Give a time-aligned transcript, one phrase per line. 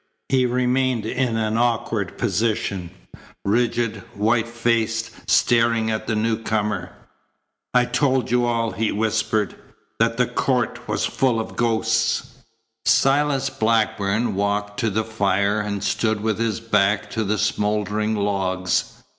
[0.29, 2.89] He remained in an awkward position,
[3.45, 6.89] rigid, white faced, staring at the newcomer.
[7.75, 9.53] "I told you all," he whispered,
[9.99, 12.29] "that the court was full of ghosts."
[12.83, 19.03] Silas Blackburn walked to the fire, and stood with his back to the smouldering logs.